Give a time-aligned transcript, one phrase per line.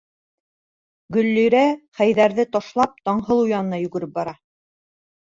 [1.17, 1.59] Гөллирә
[1.99, 4.35] Хәйҙәрҙе ташлап Таңһылыу янына йүгереп бара.